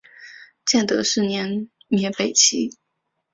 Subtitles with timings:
[0.65, 2.71] 建德四年灭北齐。